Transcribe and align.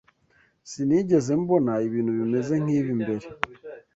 Sinigeze 0.69 1.31
mbona 1.41 1.73
ibintu 1.87 2.11
bimeze 2.19 2.53
nkibi 2.63 2.91
mbere. 3.01 3.25